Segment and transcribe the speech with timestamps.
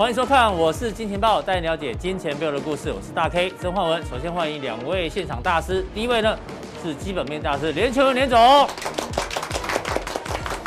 [0.00, 2.90] 欢迎收看，我是金钱豹，带你了解金钱背后的故事。
[2.90, 4.02] 我是大 K 曾焕文。
[4.06, 6.38] 首先欢迎两位现场大师，第一位呢
[6.82, 8.38] 是基本面大师连琼文连总，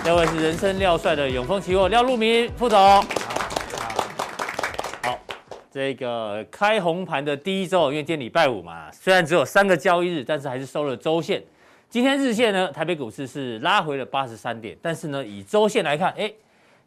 [0.04, 2.80] 第二位是人生料帅的永丰期货廖路明副总。
[2.80, 3.04] 好，
[5.02, 5.20] 好，
[5.72, 11.44] 这个开红盘的第一周，因为今天礼拜五嘛，虽然只有三个交易日，但是还是收了周线。
[11.90, 16.32] 今天日线呢，台北股市是拉回了八十三点，但是呢，以周线来看，哎。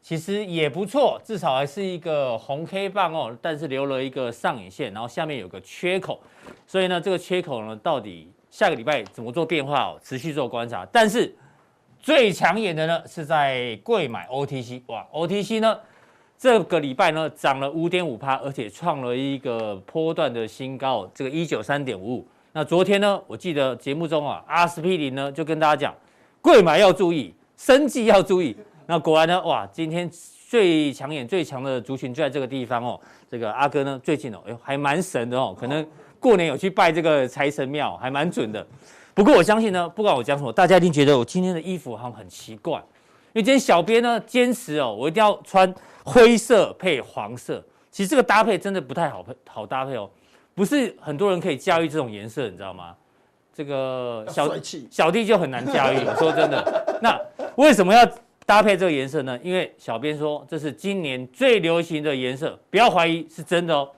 [0.06, 6.20] 其实也不错，至少还是一个红 K 棒哦，但是留了一个上影线，然后下面有个缺口，
[6.64, 9.98] 所以呢，这个缺口呢，到底下个礼拜怎么做变化哦？
[10.00, 10.86] 持续做观察。
[10.92, 11.34] 但是
[11.98, 15.76] 最抢眼的呢，是在贵买 OTC，哇，OTC 呢，
[16.38, 22.28] 这个礼拜呢涨了五点五趴，而且创了一个波段的新高，这个一九三点五五。
[22.52, 25.92] 那昨天呢，我记得节目中啊，阿司匹林呢就跟大家讲，
[26.40, 28.56] 贵买要注意，生技要注意。
[28.86, 30.08] 那果然呢，哇，今天
[30.48, 32.98] 最抢眼、最强的族群就在这个地方哦。
[33.28, 35.84] 这个阿哥呢，最近哦，哎呦，还蛮神的哦，可能
[36.20, 38.64] 过年有去拜这个财神庙，还蛮准的。
[39.12, 42.78] 不过我相信呢，不管我讲什么，大家一定觉得我今天的衣服好像很奇怪，
[43.32, 47.60] 因为今天小编呢坚持哦，我一定要穿灰色配黄色。
[47.90, 50.08] 其实这个搭配真的不太好配，好搭配哦，
[50.54, 52.94] 不是很多人可以驾驭这种颜色，你知道吗？
[53.52, 54.48] 这个小
[54.90, 57.00] 小弟就很难驾驭，我说真的。
[57.02, 57.20] 那
[57.56, 58.08] 为什么要？
[58.46, 63.90] 搭配这个颜色呢，因为小编说这是今年最流行的颜色，不要怀疑是真的哦。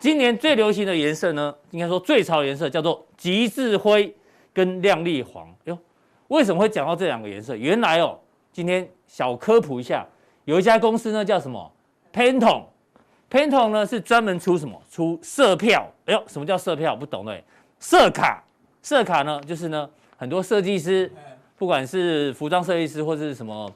[0.00, 4.12] 今年最流行的颜色呢，应该说最潮的颜色叫做极致灰
[4.52, 5.48] 跟亮丽黄。
[5.66, 5.78] 哟，
[6.26, 7.54] 为什么会讲到这两个颜色？
[7.54, 8.18] 原来哦，
[8.52, 10.04] 今天小科普一下，
[10.46, 11.72] 有一家公司呢叫什么
[12.12, 14.82] ？Pantone，Pantone 呢是专门出什么？
[14.90, 15.88] 出色票。
[16.06, 16.96] 哎呦，什么叫色票？
[16.96, 17.44] 不懂对？
[17.78, 18.42] 色卡，
[18.82, 21.08] 色卡呢就是呢很多设计师，
[21.56, 23.72] 不管是服装设计师或者是什么。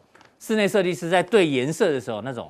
[0.47, 2.49] 室内设计师在对颜色的时候，那种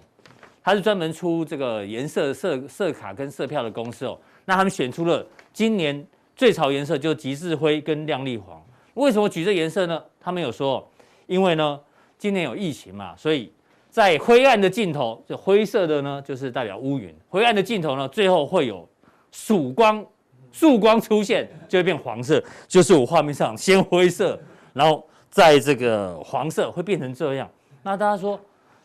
[0.62, 4.18] 他是专门出这个颜色色色卡跟色票的公司哦。
[4.44, 8.62] 那他们选出了今年最潮颜色，就极致灰跟亮丽黄。
[8.92, 10.02] 为什么举这颜色呢？
[10.20, 10.86] 他们有说，
[11.26, 11.80] 因为呢
[12.18, 13.50] 今年有疫情嘛，所以
[13.88, 18.86] 在灰暗的尽头，就灰色的呢就是代表乌云，灰暗的尽头呢最后会有
[19.32, 20.04] 曙光，
[20.52, 24.38] 曙光出现就会变黄色，就是我画面上先灰色，
[24.74, 27.50] 然后在这个黄色会变成这样。
[27.86, 28.38] 那大家说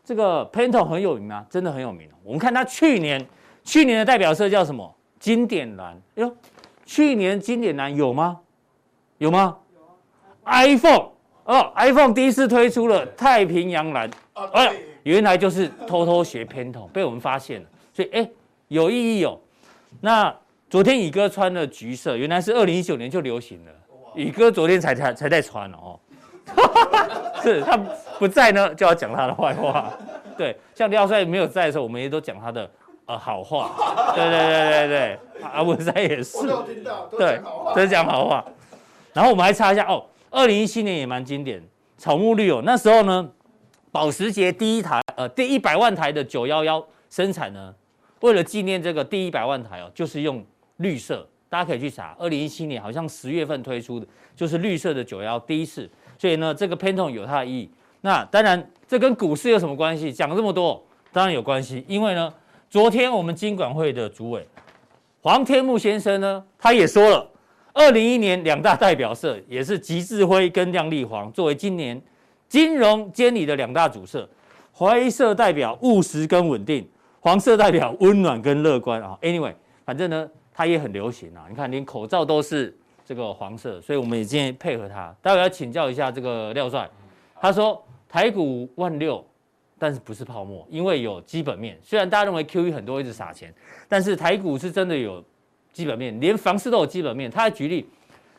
[0.05, 1.43] 这个 Pantone 很有名啊？
[1.49, 2.07] 真的很有名。
[2.23, 3.19] 我们看它去年，
[3.63, 4.95] 去年的代表色叫什么？
[5.19, 5.99] 经典蓝。
[6.17, 6.37] 哎呦，
[6.85, 8.39] 去年经典蓝有吗？
[9.17, 9.57] 有吗
[10.45, 11.09] ？iPhone
[11.45, 14.07] 哦，iPhone 第一次推出了太平洋蓝。
[14.35, 17.67] 哎呀，原来就是偷偷学 Pantone，被我们发现了。
[17.91, 18.29] 所以哎，
[18.67, 19.39] 有意义哦。
[19.99, 20.31] 那
[20.69, 23.71] 昨天宇哥穿的橘色，原来是二零一九年就流行了。
[24.13, 25.99] 宇哥昨天才才才在穿哦。
[27.41, 27.77] 是他
[28.19, 29.91] 不在呢，就要讲他的坏话。
[30.37, 32.69] 对，像廖帅没有在的时候，我们也都讲他的
[33.05, 33.71] 呃好话。
[34.15, 36.37] 对对对对对，阿文山也是。
[37.17, 37.39] 对，
[37.75, 38.43] 都是讲好话。
[39.13, 41.61] 然后我们还查一下哦，二零一七年也蛮经典，
[41.97, 42.61] 草木绿哦。
[42.63, 43.29] 那时候呢，
[43.91, 47.73] 保时捷第一台呃第一百万台的九幺幺生产呢，
[48.21, 50.43] 为了纪念这个第一百万台哦，就是用
[50.77, 51.27] 绿色。
[51.49, 55.89] 大家可以去查，二零一七年好像十月份推出的，就是绿色的九幺第一次。
[56.21, 57.67] 所以呢，这个 Pantone 有它的意义。
[58.01, 60.13] 那当然，这跟股市有什么关系？
[60.13, 60.79] 讲了这么多，
[61.11, 61.83] 当然有关系。
[61.87, 62.31] 因为呢，
[62.69, 64.47] 昨天我们金管会的主委
[65.23, 67.27] 黄天牧先生呢，他也说了，
[67.73, 71.99] 二零一年两大代表色也是极致灰跟亮丽黄，作为今年
[72.47, 74.29] 金融监理的两大主色。
[74.71, 76.87] 灰色代表务实跟稳定，
[77.19, 79.17] 黄色代表温暖跟乐观啊。
[79.23, 81.47] Anyway，反正呢，它也很流行啊。
[81.49, 82.77] 你看，连口罩都是。
[83.11, 85.13] 这个黄色，所以我们也建议配合他。
[85.21, 86.89] 待会要请教一下这个廖帅，
[87.41, 89.21] 他说台股万六，
[89.77, 91.77] 但是不是泡沫，因为有基本面。
[91.83, 93.53] 虽然大家认为 QE 很多一直撒钱，
[93.89, 95.21] 但是台股是真的有
[95.73, 97.29] 基本面，连房市都有基本面。
[97.29, 97.85] 他还举例，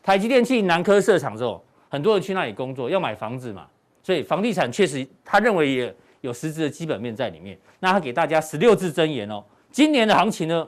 [0.03, 3.67] 台积电去南科设厂之后，很多人去那里工作要买房子嘛，
[4.03, 7.59] 所以房地产确实他认为也有实质的基本面在里面。
[7.79, 10.67] 那他给大家十六字真言哦，今年的行情呢，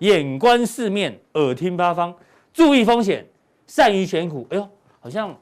[0.00, 2.14] 眼观四面，耳听八方，
[2.52, 3.26] 注意风险。
[3.66, 4.68] 善于选股，哎呦，
[5.00, 5.34] 好像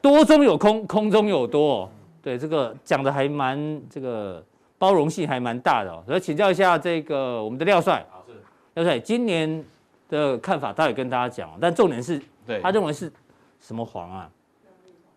[0.00, 1.88] 多中有空，空中有多哦。
[2.22, 4.42] 对，这个讲的还蛮这个
[4.78, 6.02] 包容性还蛮大的哦。
[6.06, 8.04] 所以请教一下这个我们的廖帅，
[8.74, 9.62] 廖帅，今年
[10.08, 11.50] 的看法，待会跟大家讲。
[11.60, 13.12] 但重点是，对，他认为是
[13.60, 14.30] 什么黄啊？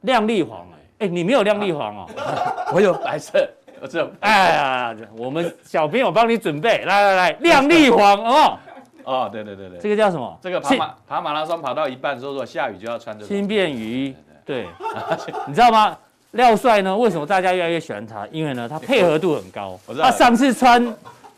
[0.01, 2.09] 亮丽黄哎，哎，你没有亮丽黄哦，
[2.73, 3.49] 我有白色，
[3.81, 4.11] 我只有。
[4.19, 8.59] 哎呀，我们小编我帮你准备，来来来，亮丽黄哦。
[9.07, 10.37] 哦，对对对对，这个叫什么？
[10.41, 14.13] 这个跑马跑马拉松跑到一半，说说下雨就要穿这个轻便雨。
[14.45, 14.67] 对，
[15.47, 15.97] 你知道吗？
[16.31, 16.95] 廖帅呢？
[16.95, 18.27] 为什么大家越来越喜欢他？
[18.31, 19.79] 因为呢，他配合度很高。
[19.87, 20.05] 我知道。
[20.05, 20.85] 他上次穿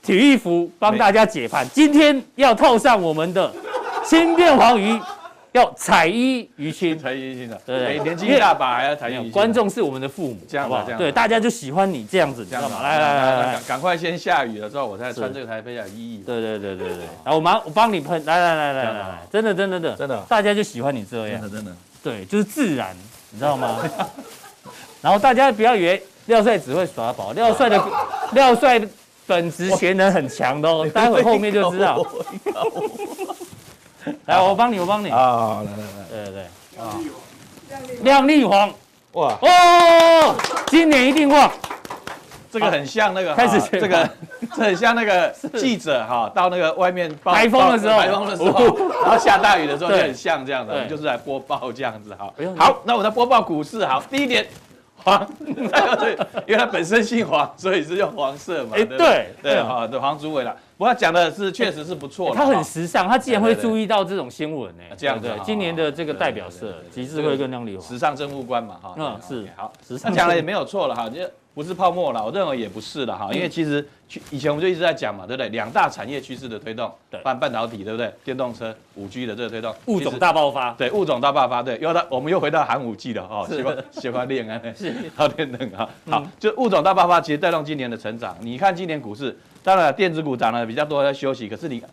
[0.02, 1.68] 体育服帮大家解盘。
[1.70, 3.52] 今天要套上我们的
[4.04, 5.00] 轻便黄鱼。
[5.52, 9.32] 要彩衣娱亲，彩衣娱亲的，对对，年纪大把还要彩衣。
[9.32, 12.82] 观众是我们的父母，这样吧，这样对，大家就喜欢你这样子，这样吧。
[12.84, 16.24] 来来来来，赶快先下雨了之后，我再穿这个才比较有意义。
[16.26, 22.96] 对对对对对，来，我帮我帮你喷，来来来来来，真的真的的，真的，大家就喜欢你这样，真的真的，对，就是自然，
[23.32, 23.80] 你知道吗？
[25.02, 27.84] 然后大家不要以为廖帅只会耍宝，廖帅的
[28.34, 28.80] 廖帅
[29.26, 32.06] 本职潜能很强的哦，待会后面就知道。
[34.26, 35.10] 来，我帮你，我帮你。
[35.10, 35.62] 啊！
[35.66, 36.96] 来来来，对对对，啊，
[38.04, 38.72] 亮丽黄，
[39.14, 39.38] 哇。
[39.42, 40.36] 哦，
[40.68, 41.52] 今年一定旺。
[42.52, 44.10] 这个很像那个，开始这个
[44.58, 52.34] 这很像那个记者哈，到那个外面台风的时候，台风的时候，然后下大雨的时候就很像这样的，就是来播报这样子哈。
[52.58, 54.46] 好，那我在播报股市，好，第一点。
[55.02, 55.26] 黄，
[56.46, 58.72] 因为它本身姓黄，所以是用黄色嘛。
[58.76, 60.54] 哎，对对，好，对黄祖伟了。
[60.80, 64.84] 不过他讲的是确实是不错，他很时尚，他竟然会注意到这种新闻呢。
[64.96, 67.78] 这样对，今年的这个代表色，极致会跟亮丽。
[67.82, 68.96] 时尚政务官嘛，哈。
[68.98, 71.20] 嗯，是好，他讲的也没有错了哈，就
[71.54, 73.86] 不是泡沫了，我认为也不是了哈，因为其实
[74.30, 75.50] 以前我们就一直在讲嘛，对不对？
[75.50, 76.90] 两大产业趋势的推动，
[77.22, 78.10] 半半导体，对不对？
[78.24, 88.34] 电动车、五 G 的这个推动，物种大爆发，对，物种大爆发，对，又到我们又回到寒武纪了哦，喜欢喜欢恋爱，是， 好天冷啊，好，就物种大爆发，其实带动今年的成长。
[88.40, 91.84] 你看今年股市，当然电子股涨了比较多，要休息，可是你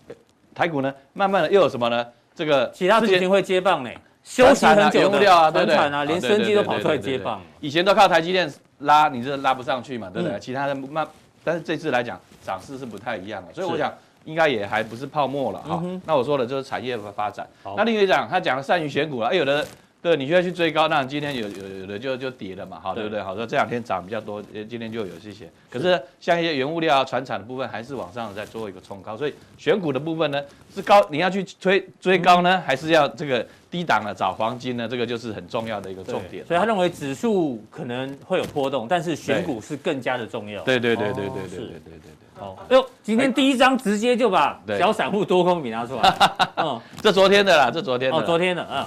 [0.55, 2.07] 台股呢，慢慢的又有什么呢？
[2.35, 3.91] 这个其他族群会接棒呢，
[4.23, 6.07] 休息很久，原物料啊，对不对？
[6.07, 8.53] 连生机都跑出来接棒，以前都靠台积电。
[8.81, 10.39] 拉你这拉不上去嘛，对不对？
[10.39, 11.09] 其他的慢，
[11.43, 13.91] 但是这次来讲涨势是不太一样的，所以我想
[14.27, 15.83] 应该也还不是泡沫了哈。
[16.05, 17.49] 那我说的就是产业的发展。
[17.75, 19.67] 那另一讲他讲了善于选股了，哎，有的
[20.06, 23.20] 对，你需要去追高，那今天有有有的就就跌了嘛，好，对不对？
[23.20, 25.50] 好，说这两天涨比较多，今天就有这些。
[25.69, 30.41] 可是像一些原物料啊、船产的部分，还是往上在做一个冲高，所以选股的部分呢
[30.73, 33.44] 是高，你要去追追高呢，还是要这个？
[33.69, 36.47] 低档的找黄金呢，这个就是很重要的一个重点。
[36.47, 40.62] 所以他认为指数可能会有波动，但是选股是更加的重要。
[40.62, 42.11] 对对对对对对对对对对。
[42.38, 46.31] 好，哎呦，今天第一张直接就把小散户多空比拿出来。
[46.56, 48.17] 嗯，这昨天的啦，这昨天的。
[48.17, 48.87] 哦，昨天的，嗯，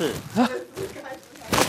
[0.00, 0.12] 是。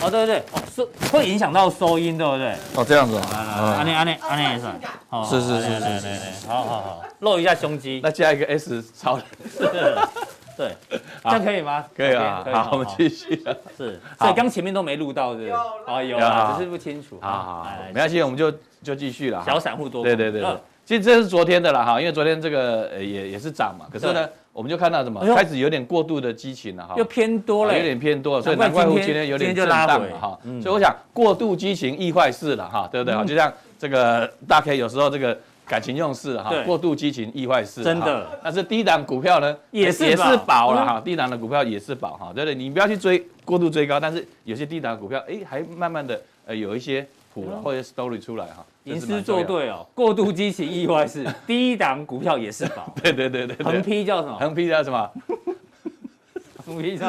[0.01, 2.55] 哦，对对对，哦，收会影响到收音，对不对？
[2.75, 3.17] 哦，这样子。
[3.17, 4.79] 安内安内安内也算。
[5.25, 6.47] 是是是是是是。
[6.47, 7.99] 好好好，露一下胸肌。
[8.01, 9.19] 那加一个 S 超。
[10.57, 10.75] 对，
[11.23, 11.83] 这样可以吗？
[11.95, 13.43] 可以啊，好，我们继续。
[13.77, 15.51] 是，所以刚前面都没录到，是不是？
[15.85, 17.19] 啊，有啊，只是不清楚。
[17.21, 18.51] 好好，没关系，我们就
[18.81, 19.43] 就继续了。
[19.45, 20.03] 小散户多。
[20.03, 20.41] 对对对，
[20.85, 30.39] 其实这是昨天的了哈，因为昨天这个也也是涨嘛，可是呢，我们就看到什么，开始有点过度的激情了哈，又偏多了，有点偏多，所以难怪今天有点震荡了哈。
[30.61, 33.25] 所以我想，过度激情易坏事了哈，对不对？
[33.25, 35.37] 就像这个大 K 有时候这个。
[35.67, 37.81] 感情用事哈，过度激情易坏事。
[37.81, 40.99] 真的，但是低档股票呢，也是也是宝了哈。
[40.99, 42.53] 低档的股票也是宝哈，对不对？
[42.55, 48.65] 你不要去追过度追高，但是有些低档股票，哎，还慢慢的呃有一些谱了或者 story 出来哈。
[48.83, 52.93] 吟诗作对哦，过度激情意外事， 低档股票也是宝。
[53.01, 53.55] 对对对对。
[53.63, 54.37] 横批叫什么？
[54.39, 55.09] 横批叫什么？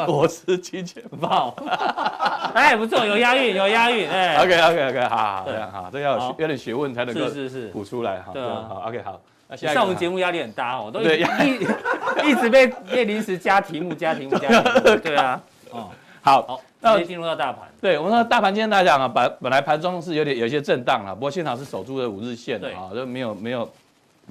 [0.09, 0.85] 我是金。
[0.85, 1.55] 钱豹，
[2.53, 7.69] 哎，不错，有押韵，有押韵，哎，OK OK OK，好好这样好，这要有点学问才能够是是是。
[7.69, 15.91] 补出来哈，对好 OK 好，那现在上我们节目压力很大哦，都一一直被被临时加题目加题目加题目，对啊，哦，
[16.23, 23.71] 好，那直接进入到大盘，对我们说大盘今天来讲啊，本本来盘中是有点有些震荡了，不过现场是守住了五日线啊，就没有没有。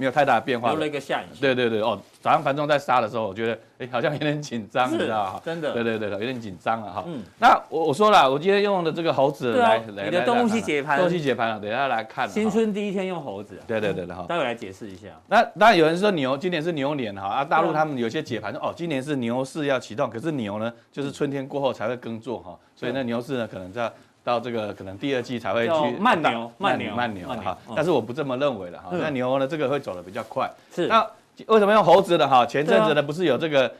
[0.01, 1.39] 没有太大的变化，留了一个下影线。
[1.39, 5.41] 对对对，哦，早上盘中在杀的时候，我觉得，哎，好像有点紧张，你知道吗？
[5.45, 5.73] 真的。
[5.73, 7.03] 对对对，有点紧张了哈。
[7.05, 7.21] 嗯。
[7.37, 12.27] 那我我说了，我今天用的这个猴子来来，你的东西解盘，东西解盘了，等一下来看。
[12.27, 13.59] 新春第一天用猴子。
[13.67, 14.25] 对对对的哈。
[14.27, 15.09] 待会来解释一下。
[15.27, 23.91] 那当然有人说牛，今年是牛年哈啊，大陆他们有些解盘说，哦，今年是牛市要启动，可是牛呢，就是春天过后才会耕作哈，所以那牛市呢，可能在。
[24.23, 28.89] 到这个可能第二季才会去慢牛，慢牛，慢牛哈，但是我不这么认为了哈。
[28.91, 30.49] 那牛呢，这个会走的比较快。
[30.73, 30.87] 是。
[30.87, 31.05] 那
[31.47, 32.45] 为什么用猴子的哈？
[32.45, 33.71] 前阵子呢，不是有这个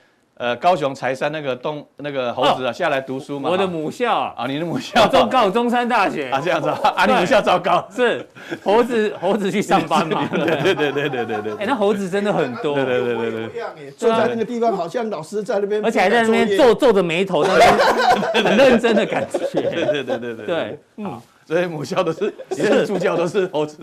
[0.42, 3.48] 呃高雄柴山那个东那个猴子啊下来读书嘛？
[3.48, 7.88] 我的母校啊，你的母校中高中山大学啊，这样子啊，你母校糟糕。
[7.96, 8.28] 是
[8.64, 10.28] 猴子猴子去上班嘛？
[10.34, 11.54] 对对对对对对对。
[11.60, 12.74] 哎，那猴子真的很多。
[12.74, 13.92] 对对对对对。
[13.92, 19.62] 坐在那个地方，好像老师在那边，而且还在那边皱皱着眉头， 那边很认真的感觉。
[19.62, 20.46] 对对对对对。
[20.48, 23.78] 对，嗯，所以母校都是，是助教都是猴子。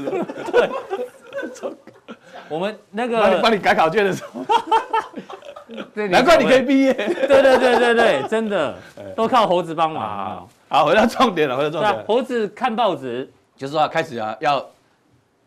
[0.51, 0.69] 对。
[2.49, 4.41] 我们那个帮你帮你改考卷的时候，
[6.09, 6.93] 难怪你可以毕业。
[6.93, 8.77] 对对对对对，真的
[9.15, 10.49] 都靠猴子帮忙。
[10.69, 12.05] 好，回到重点了，回到重点。
[12.07, 14.65] 猴子看报纸，就是说开始啊，要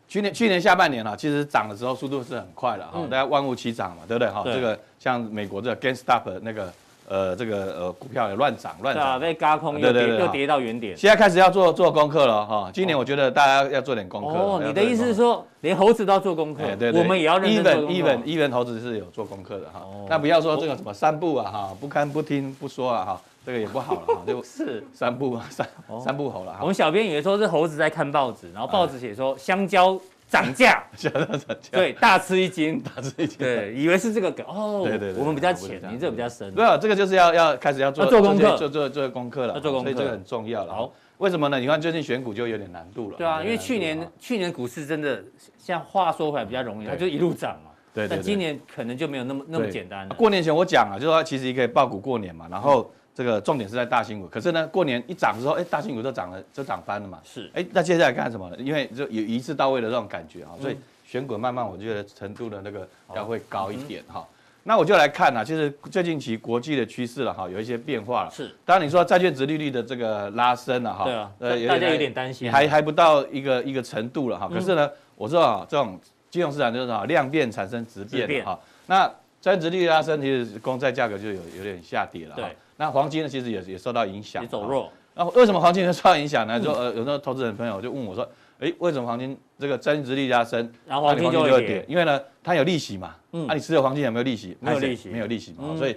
[0.08, 4.42] 去年去年下半年啊，其实涨的时候速度是很快的哈，大家万物齐涨嘛，对不对哈？
[4.44, 6.72] 这个像美国这个 GameStop 那个。
[7.08, 10.96] 呃，这个呃，股票也乱涨乱涨，被嘎空又跌又跌到原点。
[10.96, 12.70] 现在开始要做做功课了哈。
[12.72, 14.28] 今年我觉得大家要做点功课。
[14.28, 16.62] 哦，你的意思是说，连猴子都要做功课？
[16.76, 19.82] 对，我们也要认真 even even even 猴子是有做功课的哈。
[20.08, 24.22] 那不要说这个什么三不啊哈，不看不听不说啊哈，这个也不好了哈。
[24.26, 25.66] 就是三不三
[26.02, 26.58] 三不猴了哈。
[26.60, 29.98] 我们小编以为说是猴子在看报纸，然后报纸写说香蕉。
[30.32, 34.46] 涨价， 涨价，对，大吃一惊，大吃一惊，对，以为是这个梗。
[34.46, 40.72] 哦，对对对，我们比较浅，你这个比较深，没有，这个就是要要开始要做做功课，做做做功课了，做功课，所以这个很重要了。
[40.72, 41.60] 好，为什么呢？
[41.60, 45.22] 你看最近选股就有点难度了，对啊，因为去年去年股市真的
[45.58, 50.08] 像话说回来比较容易，它就一路涨嘛，对，但今年可能就没有那么那么简单。
[50.10, 52.90] 过年前我讲了，就是说其实也可以抱股过年嘛，然后。
[53.14, 57.20] 这个重点是在大新股，可是呢，过年一涨的时候，哎，大新股都涨了，就涨翻了嘛。
[57.22, 58.56] 是，哎，那接下来干什么呢？
[58.58, 64.26] 因为就有一次到位的这种感觉啊，所以选股慢慢我觉得程度的那个要会高一点哈。
[64.64, 68.30] 那我就来看啊，其实最近期国际的趋势了哈，有一些变化了。
[68.30, 74.48] 是，当然你说债券值利率的这个拉升了哈，对啊，呃，大家有点担心，还还不到一个一个程度了哈。
[74.48, 76.00] 可是呢，我说啊，这种
[76.30, 78.58] 金融市场就是啊，量变产生质变哈。
[78.86, 79.06] 那
[79.40, 82.34] 债券值利率拉升，其实公债价格就有有点下跌了。
[82.36, 82.56] 对。
[82.82, 84.90] 那黄金呢，其实也也受到影响，也走弱。
[85.14, 86.58] 那为什么黄金会受到影响呢？
[86.58, 91.84] 就呃，有时候投资人朋友就问我说，哎，为什么黄金这个增值率加深，然后黄金就会跌？
[91.86, 93.14] 因为呢，它有利息嘛。
[93.30, 93.46] 嗯。
[93.46, 94.56] 那你持有黄金有没有利息？
[94.58, 95.76] 没有利息，没有利息嘛。
[95.78, 95.96] 所以，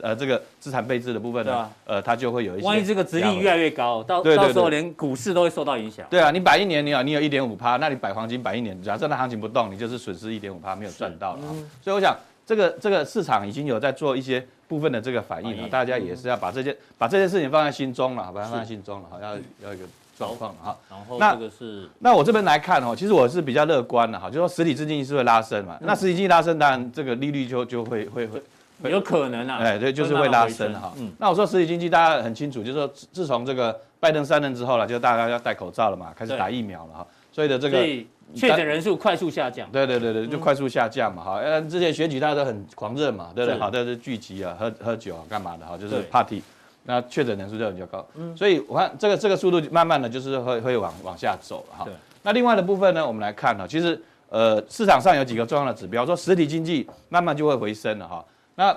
[0.00, 2.66] 呃，这个资产配置的部分呢，呃，它就会有一些。
[2.66, 6.06] 万一这个殖利率越来越高，到到时候连股市都会受到影响。
[6.08, 11.40] 对啊，你摆一年，你有你有一点五趴，那你摆黄金摆一年，假设那行情不动，你就是损失一点五趴，没有赚到了。
[11.82, 12.16] 所以我想。
[12.44, 19.84] 这个这个市场已经有在做一些部分的这个反应了，大家也是要把这件把这件事情放在心中了，把它放在心中了，好，要要一个
[20.16, 20.74] 状况哈。
[20.88, 28.26] 然后这个是那我这边来看哦，其实我是比较乐观的哈，就说实体资金是会拉升嘛，那实体经济拉升，当然这个利率就就会会
[28.82, 30.90] 会有可能啊，哎对，就是会拉升哈。
[30.96, 37.86] 嗯，那我说实体经济大家很清楚，就是说自从这个拜登上任之后了，就大家要戴口罩了嘛，开始打疫苗了哈，所以的这个。
[38.34, 43.60] 确诊人数快速下降，对对对对，就快速下降嘛，哈，嗯，之前选举大家都很狂热嘛，对不对？
[43.60, 46.42] 好，都是聚集啊，喝喝酒啊，干嘛的哈，就是 party，
[46.84, 51.88] 那确诊人数就比较高，嗯，所以我看这个这个速度慢慢的就是会会往往下走了哈。
[52.22, 58.24] 那另外的部分呢，我们来看呢，其实呃市场上有几个重要的指标，说实体经济慢慢就会回升了哈。
[58.54, 58.76] 那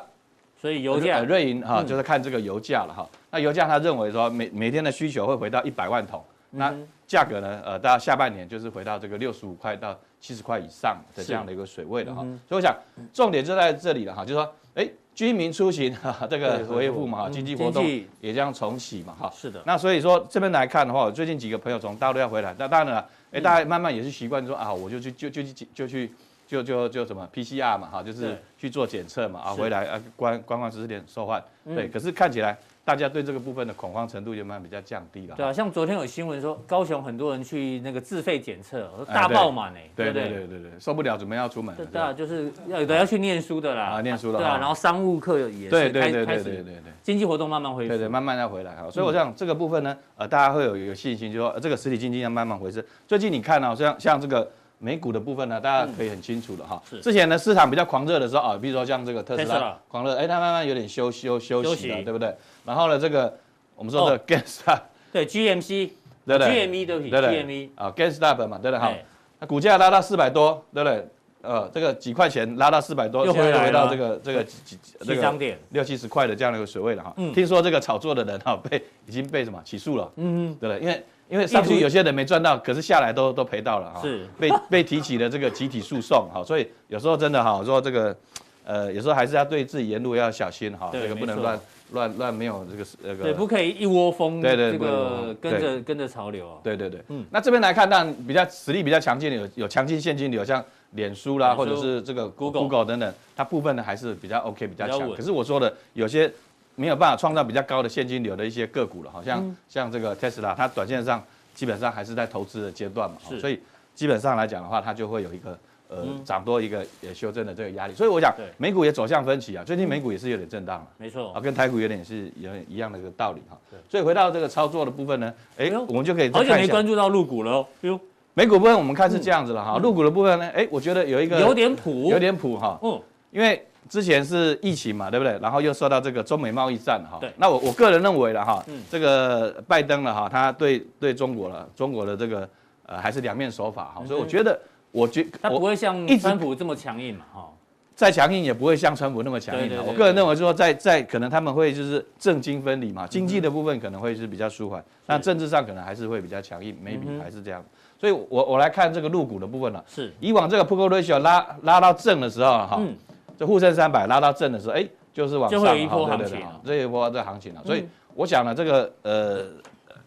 [0.59, 1.21] 所以油价。
[1.21, 3.07] 瑞银哈就是看这个油价了哈。
[3.29, 6.73] 那油价他认为说每每天的需求会回到一百万桶，那
[7.07, 12.75] 价格呢，呃，到下半年就是回到这个六十五块到七十块以上的这样的一个水位了哈，嗯、所以我想
[13.13, 17.85] 重点就在这里了哈，就是说，哎，居民出行哈，这个恢复嘛，经济活动
[18.19, 19.31] 也将重启嘛哈。
[19.35, 19.61] 是的。
[19.65, 26.11] 那所以说这边来看的话，我最近几个朋友从大陆要回来，那当然了，哎，大家慢慢也是习惯说啊，我就去就就去就去
[26.47, 32.57] 就就就什么 PCR 嘛哈，就是去做检测嘛啊，回来啊观观光知识点受换，对，可是看起来。
[32.85, 35.35] 大家对这个部分的恐慌程度就慢慢比较降低了。
[35.35, 41.75] 对啊，像昨天有新闻说，高雄很多人去那个自费检测，大爆满哎，对对对对对，受不了，准备要出门。
[41.91, 43.85] 对啊，就是要有的要去念书的啦。
[43.85, 44.37] 啊，念书的。
[44.37, 46.73] 对啊，然后商务课也是开对对对对对对。
[47.01, 47.89] 经济活动慢慢恢复。
[47.89, 48.87] 对对，慢慢要回来哈。
[48.91, 52.83] 所以我想这个部分呢，呃，大家会有有信心，就说这个实体经济要慢慢回升。
[53.07, 54.47] 最近你看啊，像像这个。
[54.77, 56.79] 美股的部分呢，大家可以很清楚的哈。
[56.87, 56.99] 是。
[56.99, 62.35] 之前呢，市场比较狂热的时候啊，比如说像这个特斯拉狂热，哎，它慢慢有点休休休息了，对不对？
[62.65, 63.37] 然后呢，这个
[63.75, 64.79] 我们说的 GameStop，
[65.13, 65.89] 对 GMC，
[66.25, 68.79] 对不对？GME 对不对？GME 啊，GameStop 嘛，对不对？
[68.79, 68.93] 好，
[69.39, 71.07] 那股价拉到四百多，对不对？
[71.41, 77.13] 呃，这个几块钱拉到四百多，又回来到这个这个几几这个六七十块的这样的一个水位了哈。
[77.35, 80.11] 听说这个炒作的人哈被已经被什么起诉了？
[80.15, 80.81] 嗯嗯，对不对？
[80.81, 88.17] 因为因为上去有些人没赚到，可是下来都都赔到了哈，是被被提起了这个集体诉讼哈，所以有时候真的哈，说这个
[88.63, 91.59] 呃，有时候还是要对自己言路要小心哈，这个不能乱
[91.91, 106.31] 乱乱没有这个那个，对，不可以一窝蜂，对对，这个跟着跟着潮流啊，对对对，嗯，那这边来看，当然比较实力比较强劲的有有强劲现金流，像脸书啦，或者是这个 Google Google 等等，它部分呢还是比较 OK 比较强，可是我说的有些。
[106.77, 111.23] 没有办法创造比较高的现金流的一些个股了，好像、嗯、像这个 Tesla，，它短线上
[111.53, 113.39] 基本上还是在投资的阶段嘛，是。
[113.39, 113.57] 所以
[113.93, 117.93] 基本上来讲的话，它就会有一个呃涨多一个也修正的这个压力。
[117.93, 123.57] 所以我想美股也走向分歧啊，最近美股也是有点震荡了，没错啊，跟台股有点是有点一样的一个道理哈。
[123.69, 126.53] 对所以回到这个操作的部分呢，哎，我们就可以再看一下。
[126.53, 127.99] 而且没关注到入股了哦，哟，
[128.33, 133.01] 美股部分我们看是这样子了哈，入股的部分呢，哎，我觉得有一个有点谱，有点谱哈，嗯，
[133.31, 133.65] 因为。
[133.87, 135.37] 之前是疫情嘛，对不对？
[135.39, 137.19] 然后又受到这个中美贸易战哈。
[137.21, 137.31] 对。
[137.37, 142.49] 那我我个人认为了哈，嗯、这个拜登了哈，他对对中国了，中国的这个
[142.87, 144.59] 呃还是两面手法哈，所以我觉得
[144.95, 147.49] 我觉他不会像川普这么强硬嘛，哈。
[147.93, 149.81] 再强硬也不会像川普那么强硬的。
[149.81, 157.63] 我个人认为说在，在在可能他们会就是政经分离嘛，经济的部分可能会是比较舒缓，那、嗯、政治上可能还是会比较强硬，maybe 还是这样。
[157.97, 159.83] 所以我我来看这个入股的部分了。
[159.87, 162.95] 是以往这个 Put Ratio 拉拉到正的时候哈，嗯，
[163.37, 167.61] 这沪深三百拉到正的时候，哎，就是往上就会有一波行情了，这一波这行情了。
[167.65, 169.45] 所以我想呢，这个呃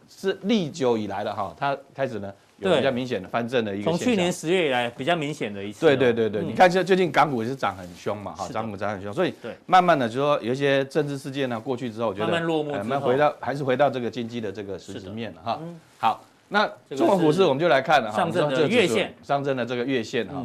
[0.08, 2.32] 是历久以来的哈，它开始呢。
[2.60, 5.86] 有比较明显的翻正的一个，从去年十月以来比较明显的一次。
[5.86, 9.32] 对对对对，你看现在最近港股也是涨很凶嘛，哈，涨股涨很凶，所以
[9.66, 15.60] 慢慢的就说有一些政治事件呢过去之后，我觉得慢慢落幕，慢慢回到还是回到这个经济的这个实质面了哈。
[15.98, 20.44] 好，那中国股市我们就来看了哈，上证的月线，上证的这个月线哈，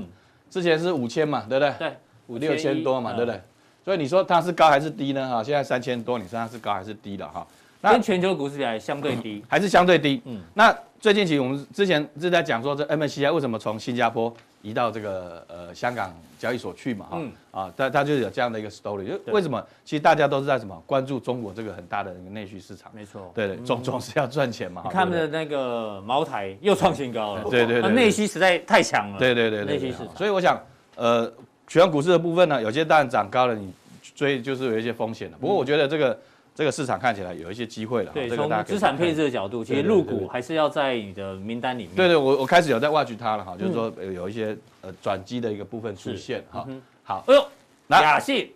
[0.51, 1.74] 之前是五千嘛，对不对？
[1.79, 3.41] 对，五六千多嘛，对不对？
[3.84, 5.27] 所以你说它是高还是低呢？
[5.27, 7.48] 哈，现在三千多，你说它是高还是低了哈？
[7.82, 10.22] 跟全球股市比来相对低，还是相对低。
[10.25, 10.72] 嗯，那。
[11.04, 17.08] 最近其实我们之前是在讲说，这 MSCI 为什么从新加坡移到这个呃香港交易所去嘛？
[17.12, 19.62] 哈、嗯，啊，它它就有这样的一个 story，就为什么？
[19.84, 22.90] 其实大家都是在什么关注中国这个很大的一个内需市场。
[22.96, 24.86] 没错，对对，总总是要赚钱嘛。
[24.94, 27.44] 他们的那个茅台又创新高了。
[27.50, 29.20] 对对对，内需实在太强了。
[29.20, 30.16] 对对对，内需市场。
[30.16, 30.58] 所以我想，
[30.96, 31.30] 呃，
[31.68, 33.70] 全股市的部分呢，有些当然涨高了，你
[34.16, 35.36] 追就是有一些风险的。
[35.36, 36.18] 不过我觉得这个。
[36.56, 38.12] 这个市场看起来有一些机会了。
[38.14, 41.96] 对，从资产配置的角度，其实入股还是要在你的名单里面。
[41.96, 46.68] 对对，我我开始有在挖掘它了哈，就是说有一些呃转机的一个部分出现哈。
[47.04, 47.48] 好，哎呦，
[47.90, 48.52] 雅信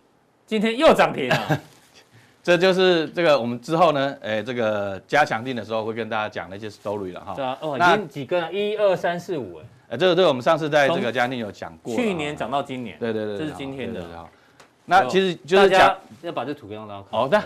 [0.45, 1.61] 今天又涨停了。
[2.43, 7.33] 这就是这个我们之后呢，哎，这个加强定的时候会跟大家讲那些 story 了哈。
[7.35, 8.53] 对啊，哦，已经几根了？
[8.53, 11.93] 一二三四五，哎，哎，这个这个我们上次在这个加强定有讲过。
[11.95, 12.97] 去年涨到今年。
[12.99, 14.05] 对对对，这是今天的。
[14.85, 17.09] 那其实就是讲要把这图给让大家看。
[17.09, 17.43] 好的。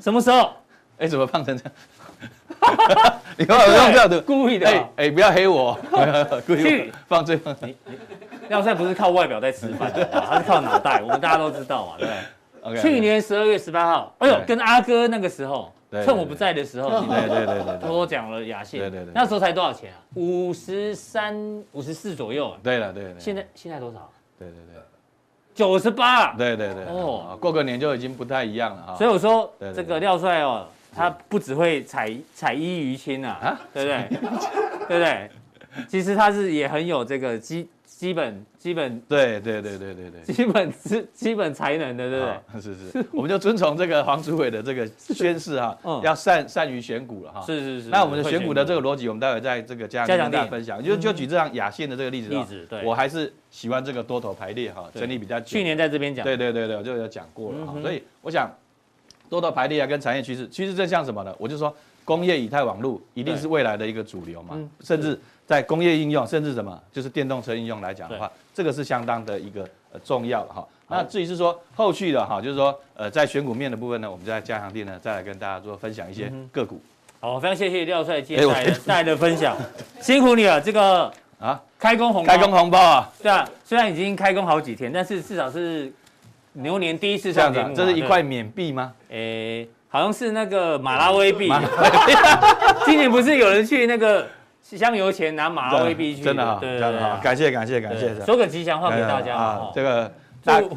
[0.00, 0.50] 什么时候？
[0.98, 1.72] 哎，怎么胖成这样？
[3.36, 4.68] 你看我用这样的，故意的。
[4.68, 5.76] 哎哎，不要黑我，
[6.46, 7.54] 故意放最后。
[7.62, 7.98] 你你，
[8.48, 11.02] 廖帅不是靠外表在吃饭， 他是靠脑袋。
[11.02, 12.80] 我们大家都知道嘛，对不对？
[12.80, 18.78] 去年十二月十八号，哎呦，跟阿哥那个时候，趁我不在的时候，对对对对，偷偷讲了雅信。
[18.78, 19.98] 对对对，那时候才多少钱啊？
[20.14, 21.34] 五十三、
[21.72, 22.56] 五十四左右。
[22.62, 24.08] 对了对了，现在现在多少？
[24.38, 24.80] 对对对。
[25.54, 28.94] 九十八，对对对，哦，过个年就已经不太一样了哈。
[28.96, 34.18] 所以我说，这个廖帅哦，他不只会采采衣娱亲啊，对不对？
[34.88, 35.30] 对不对？
[35.88, 37.68] 其实他是也很有这个基
[38.02, 42.60] 基本基本，对对对对对对，基本是基本才能的，对不对？
[42.60, 47.40] 是 是， 我们就遵从这个黄主委的这个宣誓哈，要善善于选股了哈。
[47.46, 47.90] 是是是。
[47.90, 50.82] 那我们的选股的这个逻辑，我们待会在这个加强大家分享。
[50.82, 53.32] 就就举这样雅信的这个例子，例子，对，我还是。
[53.52, 55.46] 喜欢这个多头排列哈，整理比较久。
[55.46, 57.74] 去年在这边讲，对对对对，我就有讲过了哈。
[57.82, 58.50] 所以我想，
[59.28, 61.32] 多头排列啊，跟产业趋势，趋势正像什么呢？
[61.38, 64.58] 我就说，工业以太网络一定是未来的一个主流嘛。
[64.80, 65.20] 甚至
[65.52, 70.66] 在工业应用，甚至什么，就是电动车应用来讲的话，这个是相当的一个呃重要哈。
[70.88, 76.80] 那至于是说后续的哈，就是说呃在选股面的部分呢，我们就在加强店呢再来跟大家做分享一些个股。
[77.20, 79.54] 好，非常谢谢廖帅接下来的分享，
[80.00, 81.12] 辛苦你了，这个。
[81.38, 83.10] 啊，开工红包，开工红包啊！
[83.20, 85.92] 对啊，虽然已经开工好几天，但是至少是
[86.52, 87.74] 牛年第一次上节目。
[87.74, 88.92] 这是一块缅币吗？
[89.08, 91.50] 诶，好像是那个马拉威币。
[92.86, 94.24] 今年不是有人去那个
[94.76, 96.22] 香油钱拿马拉威币去？
[96.22, 99.70] 真的啊，对对啊，感谢感谢感谢，说个吉祥话给大家啊！
[99.74, 100.12] 这个
[100.44, 100.76] 祝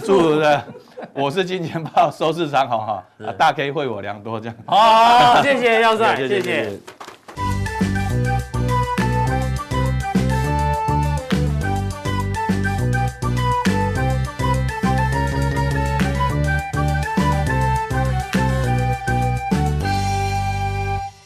[0.04, 0.64] 祝的，
[1.14, 3.04] 我是金钱豹收视长虹哈，
[3.36, 4.54] 大 K 惠我良多这样。
[4.66, 6.78] 好， 谢谢耀帅，谢谢。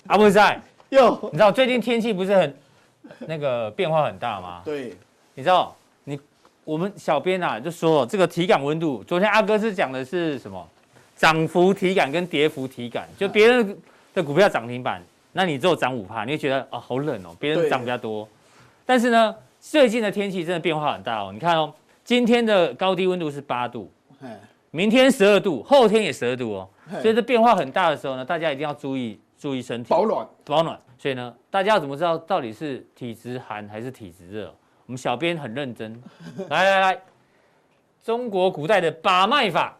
[0.08, 0.60] 阿不在
[0.96, 2.54] 哟，你知道最近天气不是很
[3.20, 4.60] 那个变化很大吗？
[4.62, 4.94] 对，
[5.34, 5.74] 你知道
[6.04, 6.20] 你
[6.64, 10.68] 我们小编啊就说这个体感温度，昨天阿哥是讲的是什么？
[11.16, 13.78] 涨幅体感跟跌幅体感，就别人
[14.12, 15.00] 的股票涨停板，
[15.32, 18.28] 那你只有涨五帕，你会觉得啊好冷哦，别人涨比较多。
[18.84, 21.30] 但是呢，最近的天气真的变化很大哦。
[21.32, 21.72] 你看哦，
[22.04, 23.90] 今天的高低温度是八度，
[24.70, 26.68] 明天十二度，后天也十二度哦。
[27.00, 29.18] 所以这变化很大的时候呢，大家一定要注意。
[29.42, 30.78] 注意身体保暖，保暖。
[30.96, 34.54] 所以呢，大家要怎么知道到底是体质寒还是体质热？
[34.86, 36.00] 我们小编很认真。
[36.48, 37.02] 来来来，
[38.04, 39.76] 中国古代的把脉法，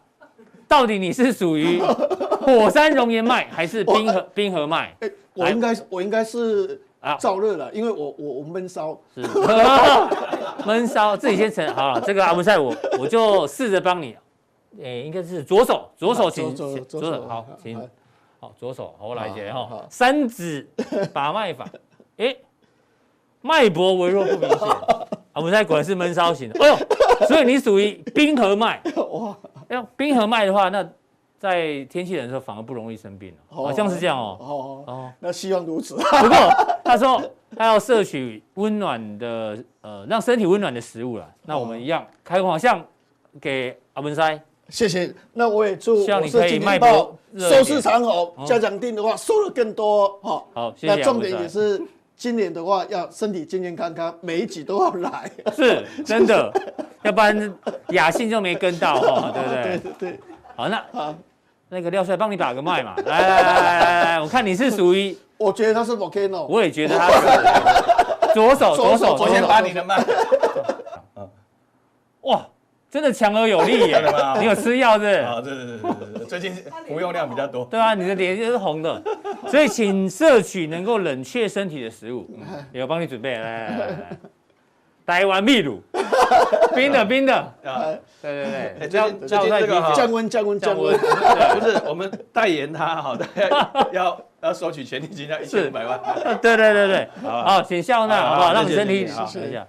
[0.67, 1.79] 到底你是属于
[2.43, 4.93] 火山熔岩脉还是冰河冰河脉？
[4.99, 8.99] 哎，我应该我应该是啊燥热了，因为我我我闷烧。
[9.15, 9.21] 是
[10.67, 12.01] 闷烧，自己先承好了。
[12.01, 14.13] 这个阿文赛，我我就试着帮你。
[14.83, 17.79] 哎，应该是左手，左手请左手好，请。
[18.43, 19.85] 好，左手，我来解哈。
[19.89, 20.69] 三指
[21.13, 21.65] 把脉法，
[22.17, 22.35] 哎，
[23.39, 24.67] 脉搏微弱不明显，
[25.31, 26.59] 啊，文山果然是闷烧型的。
[26.61, 26.75] 哎呦，
[27.25, 28.81] 所以你属于冰河脉。
[29.11, 29.37] 哇，
[29.69, 30.85] 要冰河脉的话，那
[31.39, 34.37] 在天气冷的时候反而不容易生病，好像是这样哦。
[34.41, 35.95] 哦哦，那希望如此。
[35.95, 36.37] 不过
[36.83, 37.23] 他说
[37.55, 41.25] 他要摄取温暖的，呃，让身体温暖的食物了。
[41.43, 42.85] 那我们一样开个好像
[43.39, 44.37] 给阿文山。
[44.73, 50.43] 谢谢，那我也祝希望你可以卖爆收视长红，家长订的话收的更多哈。
[50.51, 50.95] 好，谢谢。
[50.95, 51.79] 那重点也是
[52.17, 55.31] 今年的话要身体健健康康，每一集都要来。
[55.55, 56.51] 是，真的，
[57.03, 57.53] 要不然
[57.89, 59.63] 雅信就没跟到哈， 对不对？
[59.63, 60.19] 对对对。
[60.55, 61.13] 好，那好，
[61.69, 70.03] 那个廖帅帮你把个脉嘛，来来来来来，我看你是属于，我觉得他是 volcano，我也觉得他是左手左手，我先把你的脉。
[72.21, 72.43] 哇。
[72.93, 73.99] 真的强而有力耶！
[74.39, 75.05] 你有吃药是？
[75.23, 76.53] 啊，对对对对对，最近
[76.87, 77.65] 服用量比较多。
[77.65, 79.01] 对啊，你的脸就是红的，
[79.47, 82.29] 所以请摄取能够冷却身体的食物。
[82.71, 84.17] 有帮你准备，来来来来，
[85.07, 85.81] 台湾秘鲁，
[86.75, 87.33] 冰的冰的。
[87.63, 87.81] 啊，
[88.21, 90.95] 对对对，最近最近这个降温降温降温。
[90.95, 93.25] 不是我们代言它，好的，
[93.91, 95.99] 要 要收取权利金要一千五百万。
[96.39, 98.53] 对对对对，好，请笑纳好不好？
[98.53, 99.65] 让你身体好一下。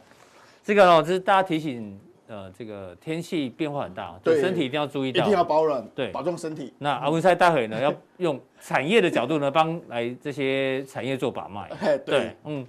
[0.63, 1.99] 这个哦，这是大家提醒。
[2.27, 6.73] 呃，这个天气变化很大，对身体一定要注意到，一定要保暖，对，保重身体。
[6.79, 11.69] 那阿文赛待会呢，要用产业的角度呢，帮来这些产业做把脉。
[11.85, 12.67] 对，对，嗯，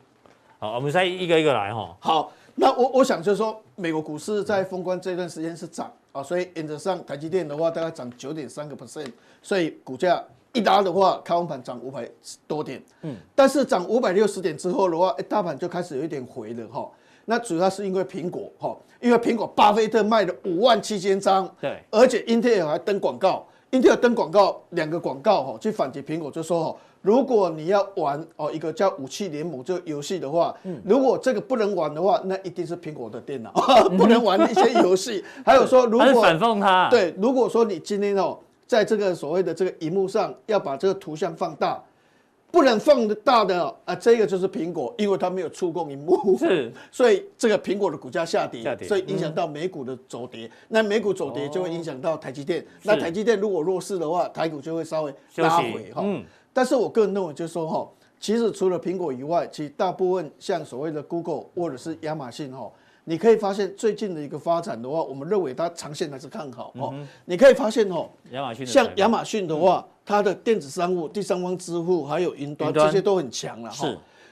[0.60, 1.96] 好，阿文赛一个一个来哈。
[2.02, 9.10] 好，那我我想就是说，美国股市在封关这段时间是涨啊，所以原则上台积电的话大概涨九点三个 percent，
[9.42, 12.06] 所以股价一拉的话，开红盘涨五百
[12.46, 16.92] 多点，嗯，但是涨五百六十点之后的话，哎，大盘就开始有一点回了哈。
[17.26, 33.52] 那主要是因为苹果哈，因为苹果巴菲特卖了五万七千张，对，而且英特尔还登广告，英特尔登广告两个广告哈，去反击苹果，就说哈，如果你要玩哦一个叫武器联盟这个游戏的话，嗯，如果这个不能玩的话，那一定是苹果的电脑
[33.98, 41.82] 不能玩一些游戏， 还有说如果反讽他，对，如果说你今天哦，在这个所谓的这个荧幕上要把这个图像放大。
[42.56, 50.50] 不能放大的啊，这个就是苹果，因为它没有触控萤幕，是， 所以这个苹果的股价下跌，下跌，所以影响到美股的走跌。
[50.70, 56.02] 那美股走跌就会影响到台积电，那台积电如果弱势的话，台股就会稍微拉回哈。
[56.06, 57.86] 嗯，但是我个人认为就是说哈，
[58.22, 62.72] 其实除了苹果以外，其实大部分像所谓的 Google 或者是亚马逊哈。
[63.08, 66.92] 你可以发现最近的一个发展的话，我们认为它长线还是看好哦。
[67.26, 73.92] 你可以发现哦，亚马逊像亚马逊的话，它的电子商务、第三方支付还有云端这些都很强了哈。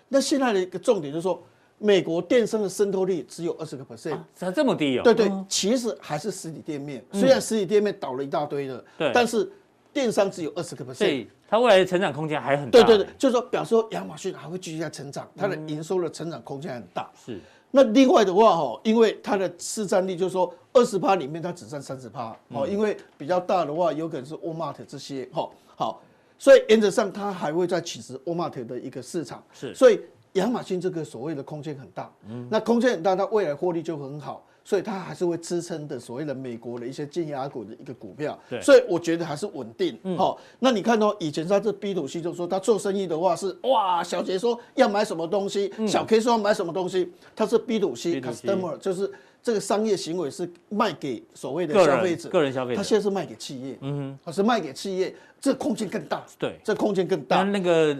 [0.10, 1.42] 那现在的一个重点就是说，
[1.80, 5.02] 美国电商的渗透率只有二十个 percent，才这么低哦？
[5.04, 9.52] 对对，其实还是实体店面，虽然实体店面倒了一大堆的，对，但是
[9.92, 12.72] 电商只有二十个 percent，所以它未来的成长空间还很大。
[12.72, 17.10] 对对对，就是说，表示说亚马逊还会继续在成长，它的营收的成长空间很大。
[17.26, 17.40] 是。
[17.76, 26.00] 那另外的话哈，因为它的市占率就是说二十趴里面它只占三十趴哦，因为比较大的话有可能是 Walmart 这些哈，好，
[26.38, 30.00] 所以原则上它还会再侵蚀 Walmart 的一个市场，是，所以
[30.34, 34.46] 亚马逊这个所谓的空间很大，嗯，那空间很大，它未来获利就很好。
[34.66, 39.98] 所以它还是会支撑的，所谓的美国的一些尖牙股的一个股票，对，所以我觉得还是稳定。
[40.18, 57.98] 好，那你看到，以前在这 B to C 就说他做生意的话是哇，小杰说要买什么东西，小 K 说要买什么东西，他是 B to C customer，就是这个商业行为是卖给所谓的消费者，个人消费者，他现在是卖给企业，嗯哼，他是卖给企业，这空间更大，对，这空间更大，那个。